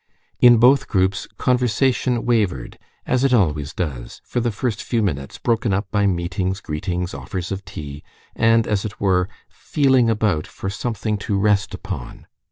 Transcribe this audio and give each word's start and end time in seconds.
In 0.39 0.57
both 0.57 0.87
groups 0.87 1.27
conversation 1.37 2.25
wavered, 2.25 2.79
as 3.05 3.23
it 3.23 3.35
always 3.35 3.71
does, 3.71 4.19
for 4.25 4.39
the 4.39 4.49
first 4.49 4.81
few 4.81 5.03
minutes, 5.03 5.37
broken 5.37 5.73
up 5.75 5.91
by 5.91 6.07
meetings, 6.07 6.59
greetings, 6.59 7.13
offers 7.13 7.51
of 7.51 7.63
tea, 7.65 8.01
and 8.35 8.65
as 8.65 8.83
it 8.83 8.99
were, 8.99 9.29
feeling 9.47 10.09
about 10.09 10.47
for 10.47 10.71
something 10.71 11.19
to 11.19 11.37
rest 11.39 11.75
upon. 11.75 12.25